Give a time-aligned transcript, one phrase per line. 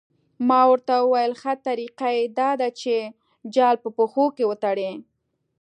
[0.47, 2.95] ما ورته وویل ښه طریقه یې دا ده چې
[3.55, 4.91] جال په پښو کې وتړي.